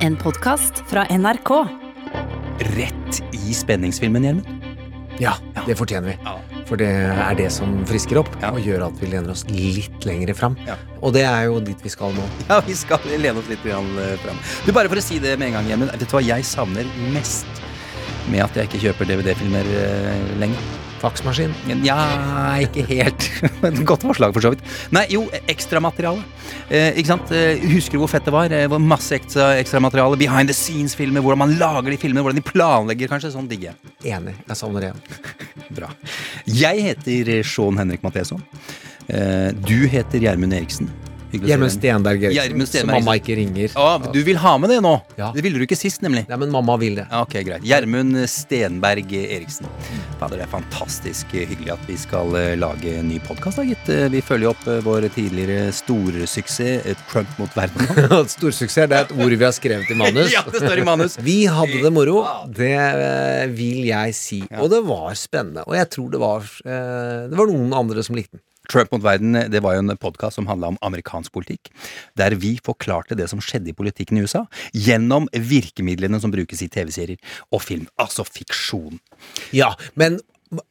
[0.00, 1.50] En podkast fra NRK.
[2.58, 4.46] Rett i spenningsfilmen, Gjermund.
[5.20, 5.34] Ja,
[5.66, 6.64] det fortjener vi.
[6.68, 10.32] For det er det som frisker opp og gjør at vi lener oss litt lenger
[10.38, 10.56] fram.
[11.04, 12.24] Og det er jo dit vi skal nå.
[12.48, 14.40] Ja, vi skal lene oss litt eh, fram.
[14.64, 15.92] Du, Bare for å si det med en gang, Gjermund.
[15.92, 17.60] Vet du hva jeg savner mest
[18.32, 20.79] med at jeg ikke kjøper DVD-filmer eh, lenger?
[21.00, 21.52] Faksmaskin.
[21.80, 21.96] Nja,
[22.64, 23.26] ikke helt.
[23.66, 24.64] Et Godt forslag, for så vidt.
[24.92, 26.22] Nei, jo, ekstramateriale.
[26.68, 27.32] Eh, ikke sant?
[27.34, 28.50] Eh, husker du hvor fett det var?
[28.52, 30.18] Det hvor masse ekstra, ekstramateriale.
[30.20, 31.24] Behind the scenes-filmer.
[31.24, 32.24] Hvordan man lager de filmene.
[32.26, 33.32] Hvordan de planlegger, kanskje.
[33.34, 33.94] Sånn digger jeg.
[34.12, 34.36] Enig.
[34.44, 35.20] Jeg savner det.
[35.78, 35.92] Bra.
[36.50, 38.44] Jeg heter Sean Henrik Matheson.
[39.08, 40.92] Eh, du heter Gjermund Eriksen.
[41.30, 41.70] Gjermund.
[41.70, 43.74] Stenberg Eriksen, så mamma ikke ringer.
[43.78, 44.92] Å, du vil ha med det nå?
[45.18, 45.30] Ja.
[45.34, 46.24] Det ville du ikke sist, nemlig.
[46.30, 47.04] Nei, men mamma vil det.
[47.10, 47.64] Ja, ok, greit.
[47.66, 49.68] Gjermund Stenberg Eriksen.
[50.20, 53.88] Fader, det er fantastisk hyggelig at vi skal eh, lage en ny podkast, da, gitt.
[53.92, 57.86] Eh, Vi følger opp eh, vår tidligere storsuksess, Trump mot verden.
[58.34, 60.32] Storsuksess, det er et ord vi har skrevet i manus.
[60.36, 61.16] ja, det står i manus.
[61.24, 62.20] Vi hadde det moro,
[62.50, 62.76] det
[63.56, 64.42] vil jeg si.
[64.60, 65.64] Og det var spennende.
[65.70, 68.44] Og jeg tror det var, det var noen andre som likte den.
[68.70, 71.72] Trump mot verden det var jo en podkast som handla om amerikansk politikk,
[72.18, 76.70] der vi forklarte det som skjedde i politikken i USA, gjennom virkemidlene som brukes i
[76.72, 77.18] TV-serier
[77.50, 77.88] og film.
[78.00, 79.00] Altså fiksjon.
[79.56, 80.20] Ja, men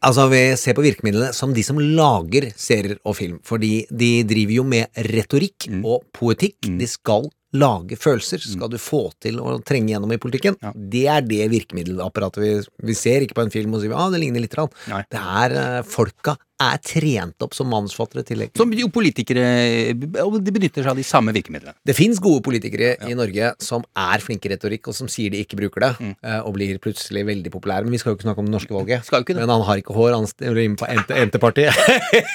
[0.04, 3.40] altså, vi ser på virkemidlene som de som lager serier og film.
[3.48, 5.84] Fordi de driver jo med retorikk Mm.
[5.86, 6.56] og poetikk.
[6.80, 8.44] De skal lage følelser.
[8.44, 10.58] Skal du få til å trenge gjennom i politikken.
[10.62, 10.74] Ja.
[10.76, 12.52] Det er det virkemiddelapparatet vi,
[12.92, 13.26] vi ser.
[13.26, 14.58] Ikke på en film og sier ah, det ligner litt.
[14.60, 14.70] Rann.
[15.10, 18.50] Det er uh, folka er trent opp som manusforfattere i tillegg.
[18.60, 19.44] Som jo politikere
[19.96, 21.72] de benytter seg av de samme virkemidlene.
[21.88, 25.40] Det fins gode politikere i Norge som er flinke i retorikk, og som sier de
[25.46, 26.12] ikke bruker det, Mm.
[26.24, 27.84] eh, og blir plutselig veldig populære.
[27.84, 29.08] Men vi skal jo ikke snakke om det norske valget.
[29.10, 29.36] Det.
[29.40, 30.28] Men han har ikke hår, han
[30.60, 30.88] inn på
[31.26, 31.76] NT-partiet.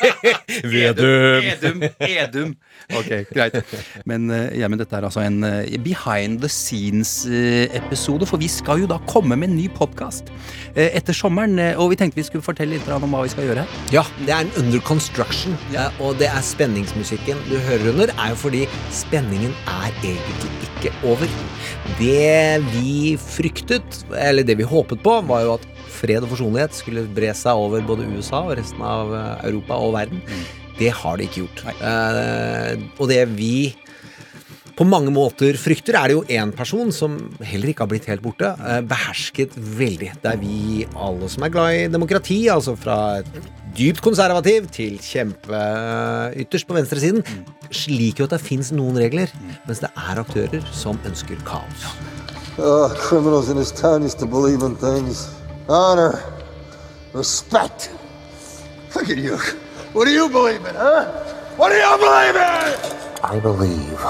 [0.73, 1.45] Vedum.
[1.53, 1.85] Edum.
[2.01, 2.57] Edum.
[2.97, 3.61] Ok, greit.
[4.09, 8.91] Men ja, men dette er altså en eh, behind the scenes-episode, for vi skal jo
[8.91, 10.33] da komme med en ny podkast
[10.75, 11.59] etter sommeren.
[11.59, 13.67] eh, og vi tenkte vi skulle fortelle litt om hva vi skal gjøre.
[13.95, 18.33] Ja, det er en under construction, eh, og det er spenningsmusikken du hører under, er
[18.35, 21.31] jo fordi spenningen er egentlig ikke over.
[22.01, 27.07] Det vi fryktet, eller det vi håpet på, var jo at fred og forsonlighet skulle
[27.15, 30.23] bre seg over både USA og resten av eh, Europa og verden.
[30.79, 31.61] Det har det ikke gjort.
[31.79, 33.77] Uh, og det vi
[34.75, 38.23] på mange måter frykter, er det jo én person som heller ikke har blitt helt
[38.25, 38.49] borte.
[38.59, 40.13] eh, Behersket veldig.
[40.23, 43.29] Det er vi alle som er glad i demokrati, altså fra et
[43.75, 47.23] dypt konservativ til kjempeytterst på venstresiden,
[47.91, 49.31] liker jo at det fins noen regler,
[49.67, 51.87] mens det er aktører som ønsker kaos.
[52.59, 55.29] Oh, criminals in this town used to believe in things.
[55.69, 56.21] Honor,
[57.13, 57.91] respect.
[58.95, 59.39] Look at you.
[59.93, 60.61] What do you believe?
[61.57, 63.23] What do you believe in?
[63.23, 64.01] I believe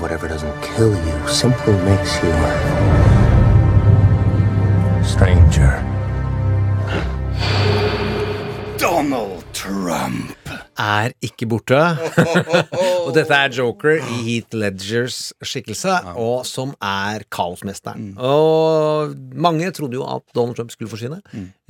[0.00, 2.32] whatever doesn't kill you simply makes you
[5.04, 5.84] stranger.
[8.76, 10.39] Donald Trump.
[10.80, 11.78] Er ikke borte.
[13.04, 18.14] og dette er Joker i Heath Ledgers skikkelse, og som er kaosmesteren.
[18.16, 21.20] Og mange trodde jo at Donald Trump skulle forsvinne.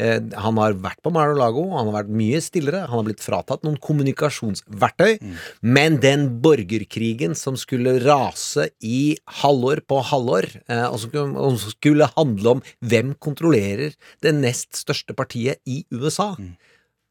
[0.00, 3.66] Eh, han har vært på Mar-a-Lago, han har vært mye stillere, han har blitt fratatt
[3.66, 5.19] noen kommunikasjonsverktøy,
[5.66, 11.59] men den borgerkrigen som skulle rase i halvår på halvår, eh, og som skulle- og
[11.59, 16.34] som skulle handle om hvem kontrollerer det nest største partiet i USA,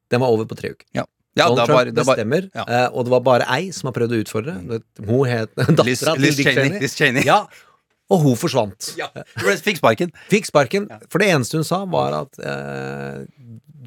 [0.10, 0.86] den var over på tre uker.
[0.96, 1.06] Ja.
[1.38, 2.64] Ja, Donald Trump bare, bestemmer, ja.
[2.66, 4.56] eh, og det var bare ei som har prøvd å utfordre.
[5.06, 6.48] Hun het dattera til Dick.
[6.50, 6.80] Cheney.
[6.82, 7.26] Liz Cheney.
[7.28, 7.44] Ja,
[8.10, 8.94] og hun forsvant.
[8.98, 9.12] Ja,
[9.62, 10.14] Fikk sparken.
[10.34, 10.90] Fikk sparken.
[11.12, 13.22] For det eneste hun sa, var at eh,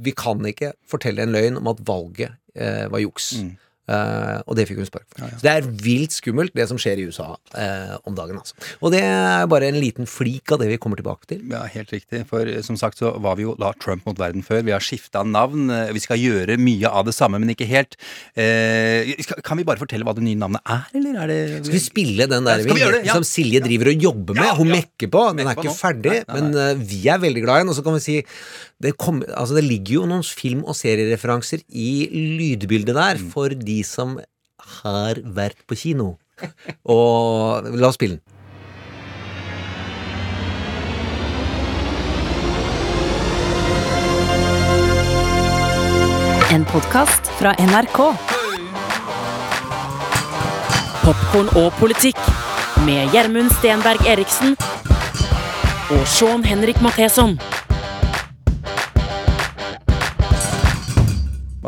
[0.03, 3.32] vi kan ikke fortelle en løgn om at valget eh, var juks.
[3.42, 3.53] Mm.
[3.91, 5.26] Eh, og det fikk hun spark for.
[5.26, 8.38] Så det er vilt skummelt, det som skjer i USA uh, om dagen.
[8.38, 8.54] Altså.
[8.81, 11.41] Og det er bare en liten flik av det vi kommer tilbake til.
[11.50, 12.22] Ja, Helt riktig.
[12.31, 14.62] For eh, som sagt så var vi jo da Trump mot verden før.
[14.66, 15.66] Vi har skifta navn.
[15.92, 17.98] Vi skal gjøre mye av det samme, men ikke helt.
[18.38, 21.75] Uh, skal, kan vi bare fortelle hva det nye navnet er, eller er det Skal
[21.76, 22.78] vi spille den der vi?
[23.03, 23.16] Ja.
[23.16, 24.47] som Silje driver og jobber med?
[24.47, 25.24] Ja, Hun mekker på.
[25.33, 27.72] Den er Mekker ikke ferdig, Nei, nei, men eh, vi er veldig glad i den.
[27.74, 28.16] Og så kan vi si
[28.83, 31.91] det, kom, altså det ligger jo noen film- og seriereferanser i
[32.39, 33.28] lydbildet der Mm.
[33.30, 34.19] for de som
[34.83, 36.15] har vært på kino.
[36.84, 38.33] Og la oss spille den.
[46.53, 47.98] En podkast fra NRK.
[51.03, 52.21] Popkorn og politikk
[52.84, 54.53] med Gjermund Stenberg Eriksen
[55.97, 57.39] og Sean Henrik Matheson.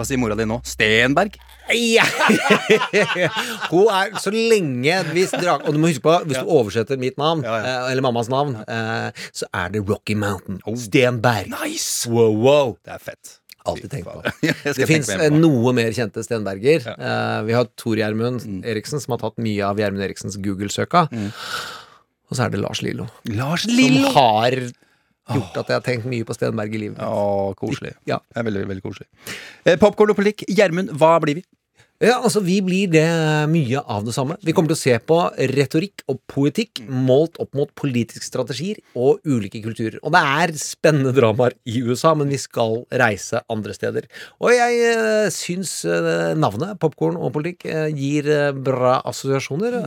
[0.04, 0.58] Hva sier mora di nå?
[0.68, 1.38] Stenberg?
[1.72, 2.04] Ja.
[3.70, 7.16] Hun er så lenge hvis dra, Og du må huske på, hvis du oversetter mitt
[7.16, 10.60] navn, Ja, eh, eller mammas navn, eh, så er det Rocky Mountain.
[10.76, 11.48] Stenberg.
[11.54, 12.04] Nice!
[12.12, 12.74] Wow, wow.
[12.84, 13.38] Det er fett.
[13.64, 14.20] Alltid tenkt på.
[14.76, 16.84] Det fins noe mer kjente Stenberger.
[16.92, 21.06] Eh, vi har Tor Gjermund Eriksen, som har tatt mye av Gjermund Eriksens Google-søka.
[21.08, 24.12] Og så er det Lars Lillo, Lars Lillo!
[24.12, 24.60] som har
[25.32, 26.98] gjort at jeg har tenkt mye på Stenberg i livet.
[26.98, 27.06] mitt.
[27.06, 27.94] Å, koselig.
[28.10, 28.18] Ja.
[28.32, 29.06] Det er veldig, veldig koselig.
[29.64, 30.44] Eh, Popkorn og politikk.
[30.52, 31.44] Gjermund, hva blir vi?
[32.02, 33.06] Ja, altså Vi blir det
[33.52, 34.34] mye av det samme.
[34.42, 35.18] Vi kommer til å se på
[35.54, 40.00] retorikk og poetikk målt opp mot politiske strategier og ulike kulturer.
[40.02, 44.08] Og det er spennende dramaer i USA, men vi skal reise andre steder.
[44.42, 49.78] Og jeg uh, syns eh, navnet Popkorn og politikk eh, gir eh, bra assosiasjoner.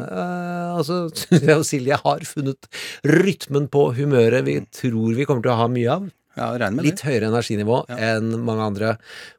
[0.80, 2.72] Altså syns jeg og Silje har funnet
[3.04, 6.08] rytmen på humøret vi tror vi kommer til å ha mye av.
[6.38, 8.92] Ja, regner med Litt høyere energinivå enn mange andre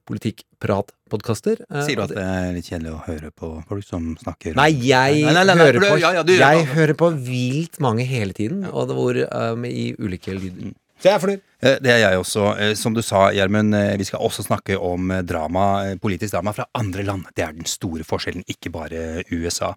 [0.08, 1.62] politikkpratpodkaster.
[1.62, 1.84] Det.
[1.86, 5.22] Sier du at det er litt kjedelig å høre på folk som snakker Nei, jeg
[5.22, 8.36] Nei, nei, nei, nei, hører på ja, ja, du Jeg hører på vilt mange hele
[8.36, 10.74] tiden, og det hvor um, i ulike lyder.
[10.98, 11.42] Så jeg er fornøyd.
[11.62, 12.44] Eh, Det er jeg også.
[12.58, 16.66] Eh, Som du sa, Gjermund, eh, vi skal også snakke om drama, politisk drama fra
[16.74, 17.24] andre land.
[17.34, 19.74] Det er den store forskjellen, ikke bare USA.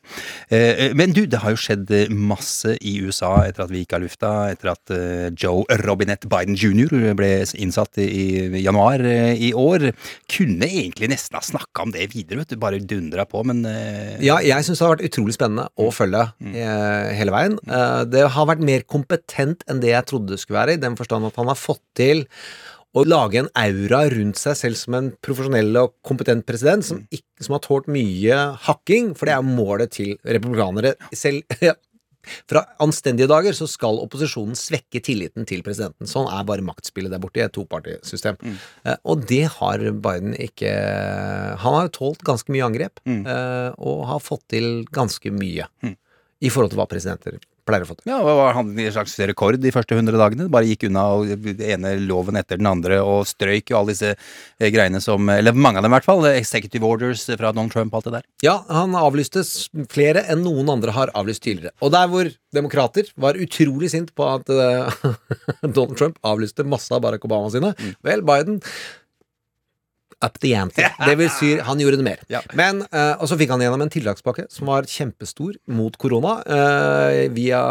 [0.52, 4.32] Men du, det har jo skjedd masse i USA etter at vi gikk av lufta,
[4.52, 4.92] etter at
[5.40, 7.14] Joe Robinette Biden jr.
[7.18, 9.92] ble innsatt i januar i år.
[10.32, 12.58] Kunne egentlig nesten ha snakka om det videre, vet du.
[12.62, 13.64] Bare dundra på, men
[14.22, 17.58] Ja, jeg syns det har vært utrolig spennende å følge eh, hele veien.
[17.68, 20.98] Eh, det har vært mer kompetent enn det jeg trodde det skulle være, i den
[21.00, 22.26] forstand at han har fått til
[22.92, 27.46] å lage en aura rundt seg selv som en profesjonell og kompetent president som, ikke,
[27.46, 30.98] som har tålt mye hakking, for det er målet til republikanere.
[31.16, 31.48] Selv
[32.52, 36.10] fra anstendige dager så skal opposisjonen svekke tilliten til presidenten.
[36.10, 38.38] Sånn er bare maktspillet der borte i et topartisystem.
[38.84, 40.72] Eh, og det har Biden ikke
[41.64, 45.70] Han har jo tålt ganske mye angrep, eh, og har fått til ganske mye
[46.42, 48.12] i forhold til hva presidenter pleier å få til.
[48.12, 50.50] Ja, det var han en slags rekord de første 100 dagene?
[50.52, 54.14] Bare gikk unna og det ene loven etter den andre og strøyk jo alle disse
[54.14, 56.26] eh, greiene som Eller mange av dem i hvert fall.
[56.32, 58.28] Executive orders fra Donald Trump, alt det der.
[58.46, 59.44] Ja, han avlyste
[59.92, 61.76] flere enn noen andre har avlyst tidligere.
[61.82, 65.06] Og der hvor demokrater var utrolig sint på at eh,
[65.76, 67.74] Donald Trump avlyste masse av Barack Obama sine,
[68.06, 68.60] vel, Biden
[70.22, 70.86] up the ante.
[71.02, 72.20] Det vil si, han gjorde det mer.
[72.32, 72.42] Ja.
[72.58, 77.28] Men, uh, Og så fikk han gjennom en tiltakspakke som var kjempestor mot korona, uh,
[77.34, 77.62] via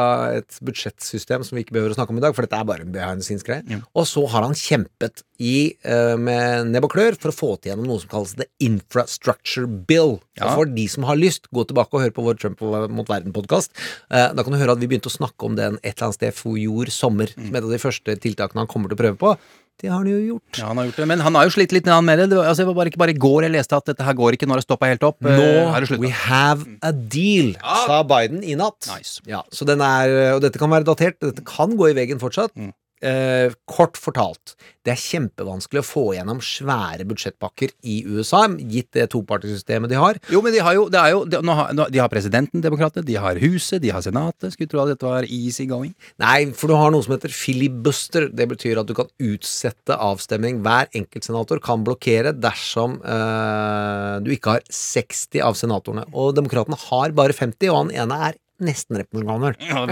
[0.40, 2.86] et budsjettsystem som vi ikke behøver å snakke om i dag, for dette er bare
[2.86, 3.80] en behind the scenes-greie.
[3.94, 7.72] Og så har han kjempet i, uh, med nebb og klør for å få til
[7.72, 10.18] gjennom noe som kalles the infrastructure bill.
[10.40, 10.52] Ja.
[10.58, 12.60] For de som har lyst, gå tilbake og høre på vår Trump
[12.90, 13.74] mot verden-podkast.
[14.10, 16.36] Da kan du høre at vi begynte å snakke om den et eller annet sted
[16.36, 19.34] fjor sommer, som et av de første tiltakene han kommer til å prøve på.
[19.80, 20.58] Det har han jo gjort.
[20.60, 22.28] Ja, han har gjort det, Men han har jo slitt litt med det.
[22.30, 22.36] det.
[22.36, 24.32] var- Altså, det var bare, ikke bare i går jeg leste at dette her går
[24.36, 25.16] ikke, nå har det stoppa helt opp.
[25.24, 27.54] Eh, Nå er det slutt, we have a deal,
[27.86, 28.86] sa Biden i natt.
[28.96, 29.20] Nice.
[29.26, 32.50] Ja, så den er, og dette kan være datert, dette kan gå i veggen fortsatt.
[32.56, 32.72] Mm.
[33.00, 34.52] Eh, kort fortalt,
[34.84, 40.18] det er kjempevanskelig å få gjennom svære budsjettpakker i USA, gitt det topartisystemet de har.
[40.28, 43.04] Jo, men de har jo, det jo de, nå har, nå- de har presidenten, demokratene,
[43.08, 44.52] de har Huset, de har Senatet.
[44.52, 45.94] Skulle tro at dette var easy going.
[46.20, 48.28] Nei, for du har noe som heter filibuster.
[48.36, 50.60] Det betyr at du kan utsette avstemning.
[50.60, 56.04] Hver enkelt senator kan blokkere dersom eh, du ikke har 60 av senatorene.
[56.12, 59.56] Og demokratene har bare 50, og han ene er nesten representanter.
[59.66, 59.84] Ja,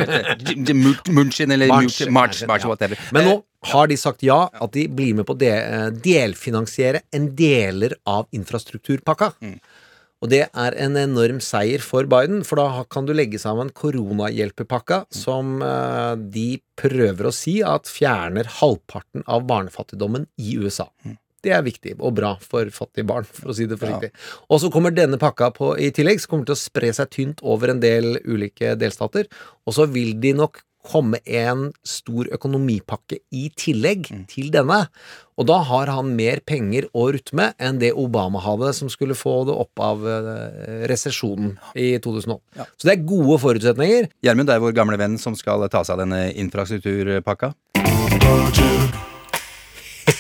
[1.15, 3.00] Munchin eller March, March, March, March, whatever.
[3.12, 3.37] Men nå
[3.73, 8.28] har de sagt ja, at de blir med på å eh, delfinansiere en deler av
[8.37, 9.33] infrastrukturpakka.
[10.19, 15.04] Og det er en enorm seier for Biden, for da kan du legge sammen koronahjelpepakka,
[15.14, 20.88] som eh, de prøver å si at fjerner halvparten av barnefattigdommen i USA.
[21.45, 24.11] Det er viktig og bra for fattige barn, for å si det forsiktig.
[24.50, 27.45] Og så kommer denne pakka på i tillegg, som kommer til å spre seg tynt
[27.47, 29.30] over en del ulike delstater.
[29.68, 34.87] Og så vil de nok komme en stor økonomipakke i tillegg til denne.
[35.38, 39.18] Og da har han mer penger å rutte med enn det Obama hadde, som skulle
[39.18, 42.68] få det opp av eh, resesjonen i 2008.
[42.76, 44.11] Så det er gode forutsetninger.
[44.25, 47.54] Gjermund, det er vår gamle venn som skal ta seg av denne infrastrukturpakka.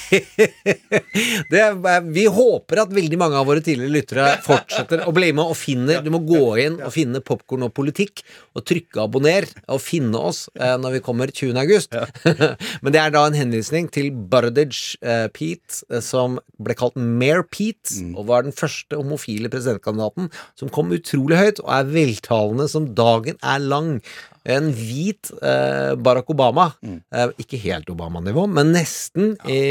[1.52, 1.64] Det
[2.08, 6.02] vi håper at veldig mange av våre tidligere lyttere fortsetter å bli med og finner
[6.04, 8.22] Du må gå inn og finne Popkorn og politikk
[8.56, 11.58] og trykke abonner og finne oss eh, når vi kommer 20.
[11.60, 11.94] august.
[12.82, 17.44] Men det er da en henvisning til Buttigieg eh, Pete, eh, som ble kalt Mayor
[17.46, 22.90] Pete, og var den første homofile presidentkandidaten som kom utrolig høyt og er veltalende som
[22.98, 23.98] dagen er lang.
[24.46, 26.70] En hvit eh, Barack Obama.
[26.84, 27.00] Mm.
[27.12, 29.62] Eh, ikke helt Obama-nivå, men nesten i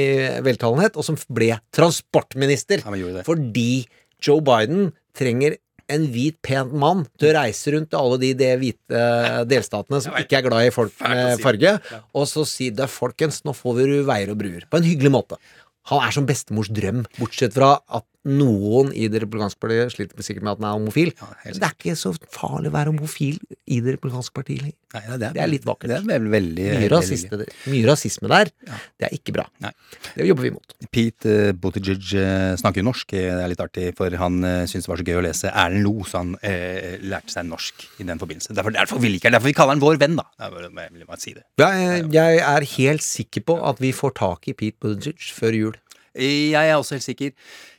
[0.46, 0.98] veltalenhet.
[1.00, 2.84] Og som ble transportminister.
[2.84, 3.24] Ja.
[3.28, 3.86] Fordi
[4.24, 5.58] Joe Biden trenger
[5.88, 10.02] en hvit, pen mann til å reise rundt til alle de, de hvite eh, delstatene
[10.04, 11.78] som ikke er glad i folk med farge,
[12.12, 14.68] og så si det, folkens, nå får vi veier og bruer.
[14.68, 15.40] På en hyggelig måte.
[15.88, 20.46] Han er som bestemors drøm, bortsett fra at noen i det republikanske partiet sliter sikkert
[20.46, 21.14] med at han er homofil.
[21.18, 24.78] Ja, det er ikke så farlig å være homofil i det republikanske partiet lenger.
[24.96, 25.90] Nei, Det er litt vakkert.
[25.92, 28.52] Det er veldig, veldig, Mye, veldig- mye rasisme der.
[28.98, 29.46] Det er ikke bra.
[29.64, 29.72] Nei.
[30.16, 30.76] Det jobber vi imot.
[30.92, 33.14] Pete uh, Buttigieg uh, snakker norsk.
[33.14, 35.52] Eh, Det er litt artig, for han uh, syntes det var så gøy å lese
[35.52, 36.36] Erlend Lo, så han
[37.08, 38.56] lærte seg norsk i den forbindelse.
[38.58, 39.38] Derfor, derfor vi liker han.
[39.38, 40.26] Derfor vi kaller han vår venn, da.
[40.38, 41.44] Det er Jeg vil bare si det.
[41.60, 45.60] Ja, jeg, jeg er helt sikker på at vi får tak i Pete Buttigieg før
[45.60, 45.76] jul.
[46.18, 47.32] Jeg er også helt sikker.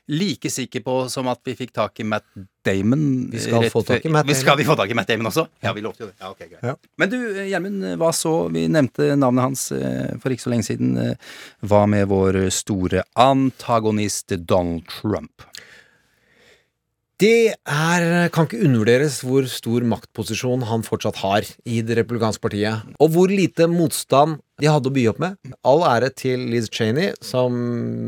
[0.08, 2.24] Like sikker på som at vi fikk tak i Matt
[2.64, 3.02] Damon.
[3.28, 4.38] Vi skal få tak i Matt Damon.
[4.40, 5.44] Skal vi få tak i Matt Damon også?
[5.64, 6.16] Ja, vi lovte jo det.
[6.20, 6.62] Ja, okay, greit.
[6.64, 6.72] Ja.
[6.96, 8.32] Men du, eh, Gjermund, hva så?
[8.54, 10.94] Vi nevnte navnet hans eh, for ikke så lenge siden.
[10.96, 11.34] Eh,
[11.68, 15.44] Hva med vår store antagonist Donald Trump?
[17.18, 22.92] Det er, kan ikke undervurderes hvor stor maktposisjon han fortsatt har i det republikanske partiet.
[23.02, 25.34] Og hvor lite motstand de hadde å by opp med.
[25.66, 27.56] All ære til Liz Cheney, som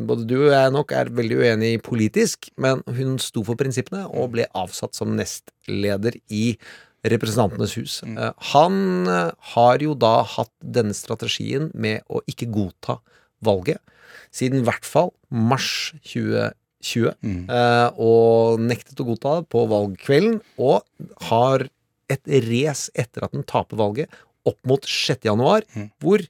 [0.07, 4.05] både du og jeg nok er veldig uenig i politisk, men hun sto for prinsippene
[4.07, 6.55] og ble avsatt som nestleder i
[7.11, 8.01] Representantenes hus.
[8.07, 13.01] Eh, Han eh, har jo da hatt denne strategien med å ikke godta
[13.43, 13.83] valget
[14.31, 15.95] siden i hvert fall mars
[16.81, 17.47] 2020.
[17.51, 20.85] eh, og nektet å godta det på valgkvelden, og
[21.29, 21.69] har
[22.11, 25.27] et race etter at den taper valget, opp mot 6.
[25.29, 25.67] januar,
[26.01, 26.25] hvor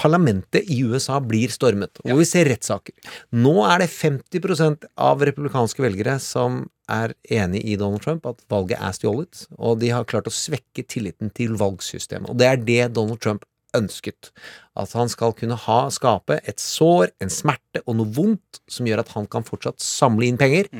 [0.00, 2.94] parlamentet i USA blir stormet, og hvor vi ser rettssaker.
[3.36, 8.80] Nå er det 50% av republikanske velgere som er enig i Donald Trump, at valget
[8.80, 12.30] er stjålet, og de har klart å svekke tilliten til valgsystemet.
[12.32, 13.44] Og det er det Donald Trump
[13.76, 14.30] ønsket.
[14.78, 19.04] At han skal kunne ha, skape et sår, en smerte og noe vondt som gjør
[19.04, 20.70] at han kan fortsatt samle inn penger.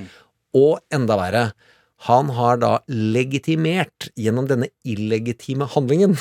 [0.57, 1.45] Og enda verre,
[2.09, 6.17] han har da legitimert gjennom denne illegitime handlingen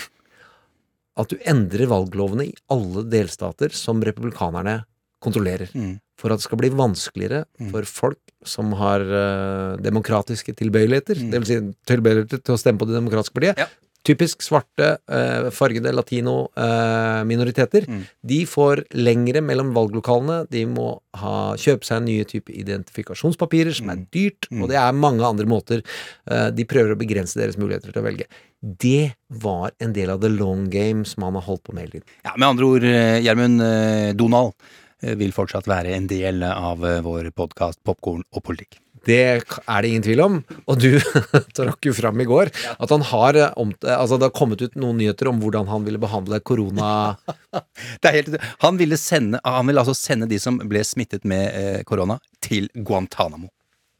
[1.19, 4.81] at du endrer valglovene i alle delstater som republikanerne
[5.23, 5.71] kontrollerer.
[6.19, 11.47] For at det skal bli vanskeligere for folk som har eh, demokratiske tilbøyeligheter, det vil
[11.47, 11.59] si
[11.91, 13.59] tilbøyeligheter til å stemme på det demokratiske partiet.
[13.59, 13.67] Ja.
[14.07, 17.85] Typisk svarte, eh, fargede latino-minoriteter.
[18.25, 20.47] De får lengre mellom valglokalene.
[20.49, 24.47] De må ha, kjøpe seg nye type identifikasjonspapirer, som er dyrt.
[24.55, 25.83] Og det er mange andre måter.
[26.29, 28.25] eh, de prøver å begrense deres muligheter til å velge.
[28.61, 31.91] Det var en del av the long game som han har holdt på med hele
[31.99, 32.07] tiden.
[32.25, 34.53] Ja, Med andre ord, eh, Gjermund, eh, Donald
[35.01, 38.79] eh, vil fortsatt være en del av eh, vår podkast Popkorn og politikk.
[39.07, 40.39] Det er det ingen tvil om.
[40.69, 40.89] Og du
[41.57, 43.53] trakk jo fram i går at han har eh,
[43.95, 46.89] altså det har kommet ut noen nyheter om hvordan han ville behandle korona...
[47.49, 51.47] Det er helt, han, ville sende, han ville altså sende de som ble smittet med
[51.57, 53.49] eh, korona, til Guantánamo.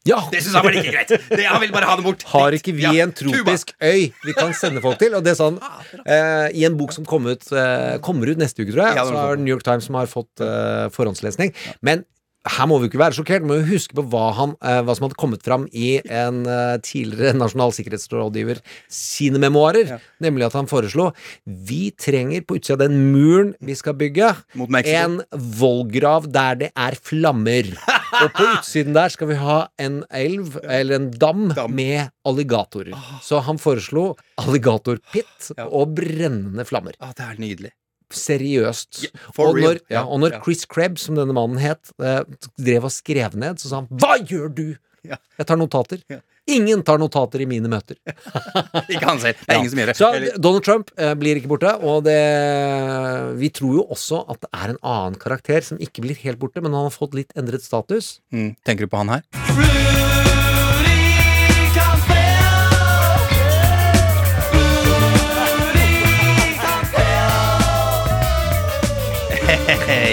[0.08, 0.20] Ja!
[0.32, 1.10] Det syns han var ikke greit!
[1.28, 2.22] Det, han ville bare ha det bort.
[2.32, 5.12] Har ikke vi Ja, en tropisk øy vi kan sende folk til?
[5.18, 5.58] Og det sa han
[6.06, 8.96] eh, i en bok som kom ut, eh, kommer ut neste uke, tror jeg.
[8.96, 9.44] Ja, så er sånn.
[9.44, 11.52] New York Times som har fått eh, forhåndslesning.
[11.84, 12.06] Men
[12.48, 13.42] her må vi ikke være sjokkert.
[13.44, 16.42] Vi må jo huske på hva, han, eh, hva som hadde kommet fram i en
[16.48, 19.98] eh, tidligere nasjonal sikkerhetsrådgiver sine memoarer.
[20.24, 21.10] Nemlig at han foreslo
[21.44, 25.20] vi trenger på utsida av den muren vi skal bygge, en
[25.60, 27.68] vollgrav der det er flammer.
[28.20, 31.74] Og på utsiden der skal vi ha en elv, eller en dam, Dam.
[31.76, 32.96] med alligatorer.
[33.22, 36.96] Så han foreslo alligatorpitt og brennende flammer.
[37.00, 37.72] Ah, det er nydelig.
[38.12, 39.04] Seriøst.
[39.04, 40.40] Yeah, for og, når, ja, Ja, og når.
[40.44, 42.22] Chris Krebs, som denne mannen het, eh,
[42.58, 45.98] drev og skrev ned, så sa han 'Hva gjør du?' Jeg tar notater.
[46.46, 47.96] Ingen tar notater i mine møter.
[48.90, 49.36] Ikke han selv.
[49.38, 49.58] Det er Ja.
[49.60, 49.96] ingen som gjør det.
[49.96, 54.50] Så Donald Trump eh, blir ikke borte, og det Vi tror jo også at det
[54.52, 57.62] er en annen karakter som ikke blir helt borte, men han har fått litt endret
[57.62, 58.20] status.
[58.32, 60.09] mm, tenker du på han her?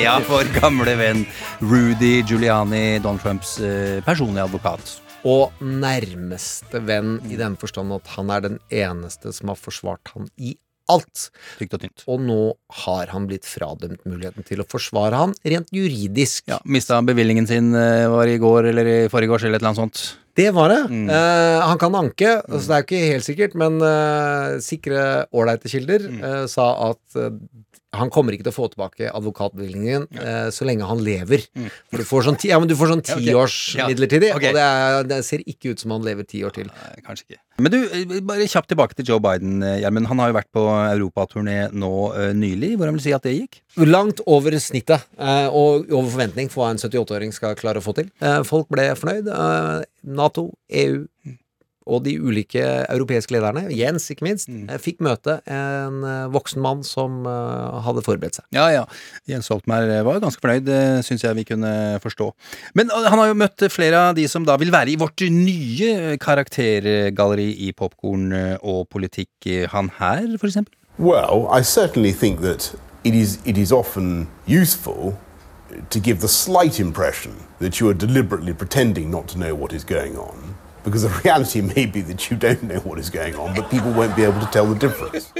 [0.08, 1.26] Ja, for gamle venn
[1.60, 4.94] Rudy Giuliani, Donald Trumps eh, personlige advokat.
[5.28, 10.30] Og nærmeste venn i den forstand at han er den eneste som har forsvart han
[10.40, 10.54] i
[10.88, 11.26] alt.
[11.60, 12.06] Og tynt.
[12.08, 12.40] Og nå
[12.86, 16.46] har han blitt fradømt muligheten til å forsvare han rent juridisk.
[16.54, 19.84] Ja, Mista bevillingen sin eh, var i går eller i forgårs eller et eller annet
[19.84, 20.06] sånt.
[20.38, 20.82] Det var det.
[21.12, 25.02] Eh, han kan anke, så det er jo ikke helt sikkert, men eh, sikre,
[25.36, 27.34] ålreite kilder eh, sa at eh,
[28.00, 31.46] han kommer ikke til å få tilbake advokatbevilgningen eh, så lenge han lever.
[31.90, 34.52] For du får sånn ti, ja, men du får sånn tiårs Ja, midlertidig, okay.
[34.52, 36.70] og det, er, det ser ikke ut som han lever ti år til.
[36.72, 37.42] Nei, kanskje ikke.
[37.64, 40.10] Men du, eh, bare kjapt tilbake til Joe Biden, eh, Gjermund.
[40.12, 42.76] Han har jo vært på europaturné nå uh, nylig.
[42.78, 43.62] Hvordan vil si at det gikk?
[43.82, 47.96] Langt over snittet, uh, og over forventning for hva en 78-åring skal klare å få
[47.98, 48.12] til.
[48.22, 49.34] Uh, folk ble fornøyd.
[50.18, 51.06] Nato, EU
[51.88, 54.70] og de ulike europeiske lederne, Jens ikke minst, mm.
[54.84, 58.48] fikk møte en eh, voksen mann som eh, hadde forberedt seg.
[58.56, 58.84] Ja, ja.
[59.30, 61.72] Jens Stoltenberg var ganske fornøyd, det syns jeg vi kunne
[62.04, 62.32] forstå.
[62.78, 65.24] Men eh, han har jo møtt flere av de som da vil være i vårt
[65.32, 69.32] nye karaktergalleri i popkorn eh, og politikk.
[69.72, 70.74] Han her, for eksempel.
[70.98, 75.18] Well, I certainly think that it is, it is often useful
[75.90, 79.84] to give the slight impression that you are deliberately pretending not to know what is
[79.84, 80.57] going on.
[80.88, 83.92] Because the reality may be that you don't know what is going on, but people
[83.92, 85.34] won't be able to tell the difference.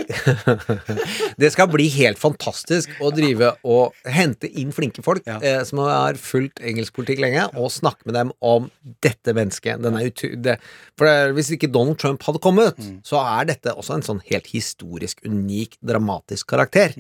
[1.42, 6.20] Det skal bli helt fantastisk å drive og hente inn flinke folk eh, som har
[6.20, 8.68] fulgt engelsk politikk lenge, og snakke med dem om
[9.06, 9.80] dette mennesket.
[9.88, 10.58] Er det,
[11.00, 14.52] for det, Hvis ikke Donald Trump hadde kommet, så er dette også en sånn helt
[14.52, 16.92] historisk, unik, dramatisk karakter.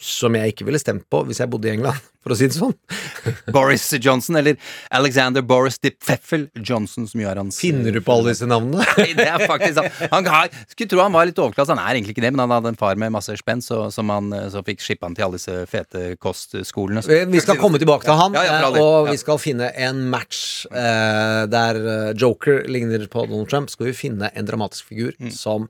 [0.00, 2.56] Som jeg ikke ville stemt på hvis jeg bodde i England, for å si det
[2.56, 2.74] sånn.
[3.54, 4.56] Boris Johnson, eller
[4.96, 8.84] Alexander Boris de Pfeffel Johnson, som gjør hans Finner du på alle disse navnene?
[8.98, 10.00] Nei, det er faktisk sant.
[10.12, 12.54] Han har, skulle tro han var litt overklasse, han er egentlig ikke det, men han
[12.58, 15.26] hadde en far med masse spenn, så, som han eh, så fikk skippa han til
[15.28, 17.04] alle disse fete kostskolene.
[17.30, 20.66] Vi skal komme tilbake til han, Ja, ja, eh, og vi skal finne en match
[20.70, 23.70] eh, der eh, Joker ligner på Donald Trump.
[23.72, 25.30] Skal vi finne en dramatisk figur Mm.
[25.34, 25.64] som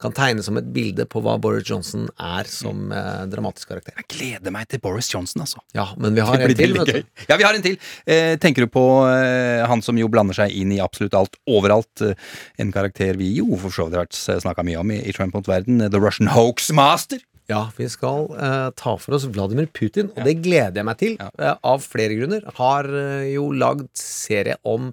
[0.00, 3.94] kan tegne som et bilde på hva Boris Johnson er som eh, dramatisk karakter.
[4.00, 5.60] Jeg gleder meg til Boris Johnson, altså.
[5.76, 7.02] Ja, men vi har en til, vet du.
[7.28, 7.76] Ja, vi har en til.
[8.06, 12.04] Eh, tenker du på eh, han som jo blander seg inn i absolutt alt, overalt?
[12.04, 12.14] Eh,
[12.62, 15.36] en karakter vi jo for så vidt har vært snakka mye om i, i Trump
[15.36, 15.80] mot verden.
[15.84, 17.22] eh, The Russian Hoax Master.
[17.50, 21.18] Ja, vi skal eh, ta for oss Vladimir Putin, og det gleder jeg meg til.
[21.20, 22.46] eh, av flere grunner.
[22.56, 24.92] Har eh, jo lagd serie om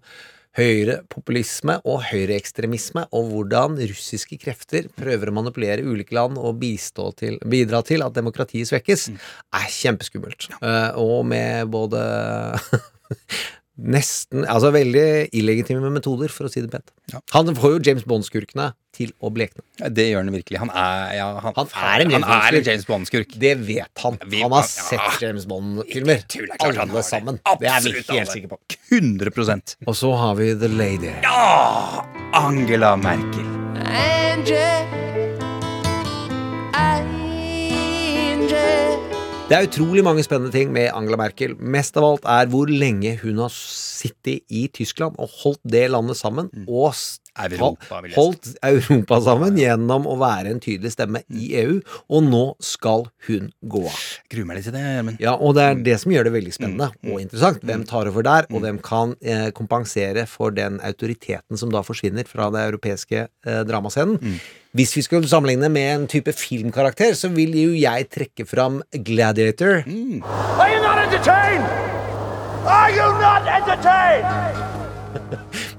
[0.57, 7.39] høyrepopulisme og høyreekstremisme, og hvordan russiske krefter prøver å manipulere ulike land og bistå til,
[7.47, 9.07] bidra til at demokratiet svekkes,
[9.55, 10.49] er kjempeskummelt.
[10.59, 12.03] Eh, og med både
[13.81, 16.91] Nesten Altså veldig illegitime metoder, for å si det pent.
[17.11, 17.19] Ja.
[17.33, 19.63] Han får jo James Bond-skurkene til å blekne.
[19.79, 20.59] Ja, det gjør han virkelig.
[20.61, 23.33] Han er, ja, han, Han er en James Bond-skurk.
[23.39, 24.19] Det vet han.
[24.27, 24.67] Vi- Han har ja.
[24.67, 26.21] sett James Bond-filmer.
[26.27, 27.39] Det er Alle sammen.
[27.59, 28.25] Det er vi helt alle.
[28.25, 28.59] sikre på.
[28.91, 31.13] 100% Og så har vi The Lady.
[31.23, 32.05] Ja!
[32.33, 33.47] Angela Merkel.
[39.51, 41.57] Det er utrolig mange spennende ting med Angela Merkel.
[41.59, 46.15] Mest av alt er hvor lenge hun har sittet i Tyskland og holdt det landet
[46.15, 46.47] sammen.
[46.71, 48.19] Og s- Europa, vil jeg si.
[48.19, 51.77] holdt Europa sammen gjennom å være en tydelig stemme i EU.
[52.11, 53.99] Og nå skal hun gå av.
[54.33, 55.21] Gruer meg litt til det, Gjermund.
[55.23, 57.13] Ja, og det er det som gjør det veldig spennende Mm.
[57.13, 57.61] og interessant.
[57.63, 62.27] Hvem tar over der, og hvem kan eh, kompensere for den autoriteten som da forsvinner
[62.27, 64.19] fra det europeiske eh, dramascenen.
[64.21, 64.39] Mm.
[64.75, 69.83] Hvis vi skulle sammenligne med en type filmkarakter, så vil jo jeg trekke fram Gladiator.
[69.87, 70.21] Mm.
[70.23, 71.65] Are you not entertained?
[72.67, 74.80] Are you not entertained?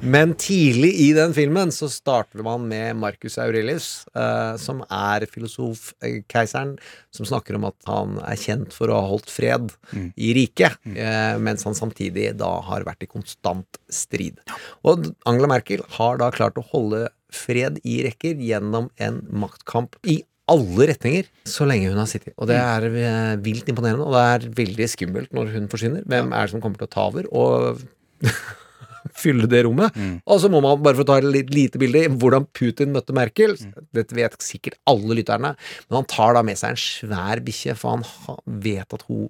[0.03, 3.87] Men tidlig i den filmen så starter man med Marcus Aurelius,
[4.19, 6.75] eh, som er filosofkeiseren,
[7.15, 9.71] som snakker om at han er kjent for å ha holdt fred
[10.19, 14.43] i riket, eh, mens han samtidig da har vært i konstant strid.
[14.83, 20.21] Og Angela Merkel har da klart å holde fred i rekker gjennom en maktkamp i
[20.51, 22.35] alle retninger så lenge hun har sittet.
[22.37, 26.03] Og det er eh, vilt imponerende, og det er veldig skummelt når hun forsvinner.
[26.11, 27.31] Hvem er det som kommer til å ta over?
[27.31, 27.87] Og
[29.17, 29.97] fylle det rommet.
[30.27, 33.57] Og så må man bare få ta et lite bilde hvordan Putin møtte Merkel.
[33.95, 35.55] Dette vet sikkert alle lytterne,
[35.89, 39.29] men han tar da med seg en svær bikkje, for han vet at hun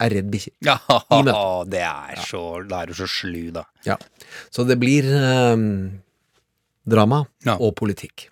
[0.00, 0.54] er redd bikkjer.
[0.64, 0.78] Ja,
[1.74, 3.66] det er så Da er du så slu, da.
[3.84, 3.98] Ja.
[4.50, 5.66] Så det blir um,
[6.88, 7.58] drama Ja.
[7.60, 8.28] og politikk.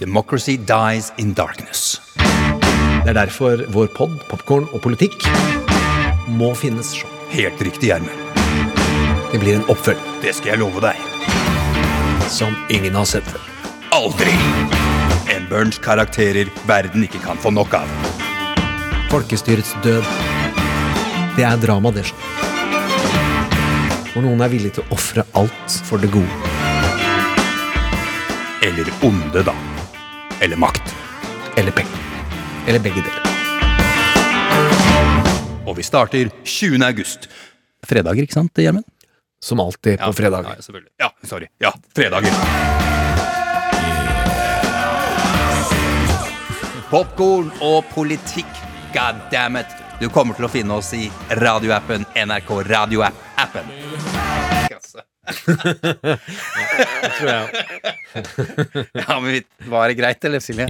[0.00, 2.00] Democracy dies in darkness.
[2.18, 5.14] Det er derfor vår pod, Popkorn og politikk,
[6.28, 7.14] må finnes sånn.
[7.32, 8.27] Helt riktig, Gjermund.
[9.32, 10.04] Det blir en oppfølger.
[10.22, 10.96] Det skal jeg love deg.
[12.28, 13.40] som ingen har sett før.
[13.96, 14.32] Aldri!
[15.32, 17.88] En Burns karakterer verden ikke kan få nok av.
[19.08, 20.04] Folkestyrets død.
[21.36, 22.04] Det er drama, det.
[24.12, 26.52] Hvor noen er villig til å ofre alt for det gode.
[28.68, 29.54] Eller onde, da.
[30.44, 30.92] Eller makt.
[31.56, 32.04] Eller penger.
[32.68, 33.24] Eller begge deler.
[35.64, 36.84] Og vi starter 20.
[36.84, 37.28] august.
[37.88, 38.84] Fredager, ikke sant, Gjermund?
[39.40, 40.44] Som alltid på fredag.
[40.48, 40.90] Ja, selvfølgelig.
[40.98, 41.46] Ja, sorry.
[41.58, 42.32] Ja, fredager.
[46.90, 48.46] Popkorn og politikk.
[48.94, 49.66] God damn it.
[50.00, 53.70] Du kommer til å finne oss i radioappen NRK Radioapp-appen.
[57.18, 57.66] Tror jeg.
[58.94, 60.68] Ja, men var det greit, eller, Silje?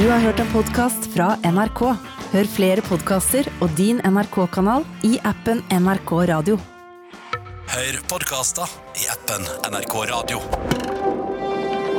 [0.00, 1.80] Du har hørt en podkast fra NRK.
[2.32, 6.54] Hør flere podkaster og din NRK-kanal i appen NRK Radio.
[7.68, 10.38] Hør podkaster i appen NRK Radio.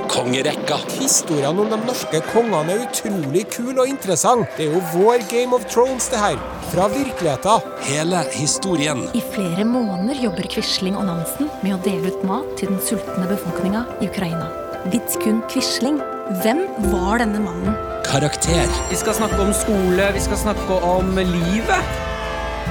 [0.09, 0.79] Kongerekka.
[0.95, 4.49] Historiene om de norske kongene er utrolig kul og interessant.
[4.57, 6.41] Det er jo vår Game of Thrones, det her.
[6.73, 7.69] Fra virkeligheten.
[7.85, 9.05] Hele historien.
[9.13, 13.29] I flere måneder jobber Quisling og Nansen med å dele ut mat til den sultne
[13.29, 14.49] befolkninga i Ukraina.
[14.89, 16.01] Vidkun Quisling,
[16.41, 17.90] hvem var denne mannen?
[18.05, 18.67] Karakter.
[18.89, 21.91] Vi skal snakke om skole, vi skal snakke om livet.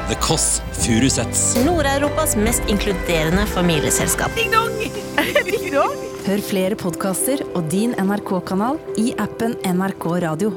[0.08, 1.56] The Kåss Furuseths.
[1.64, 4.34] Nord-Europas mest inkluderende familieselskap.
[4.36, 4.74] Ding dong!
[5.50, 5.96] Ding dong!
[6.26, 10.52] Hør flere podkaster og din NRK-kanal i appen NRK Radio.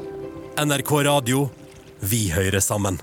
[0.60, 1.48] NRK Radio.
[2.04, 3.00] Vi hører sammen.